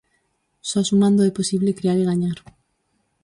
[0.69, 2.37] Só sumando é posible crear e gañar.